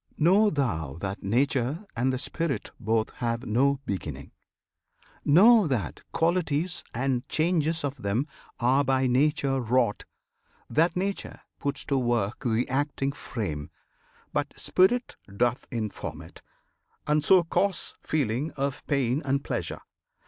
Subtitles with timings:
[0.17, 4.31] Know thou that Nature and the Spirit both Have no beginning!
[5.23, 8.25] Know that qualities And changes of them
[8.59, 10.05] are by Nature wrought;
[10.67, 13.69] That Nature puts to work the acting frame,
[14.33, 16.41] But Spirit doth inform it,
[17.05, 19.81] and so cause Feeling of pain and pleasure.